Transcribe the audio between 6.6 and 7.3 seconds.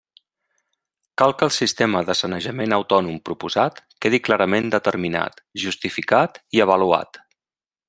avaluat.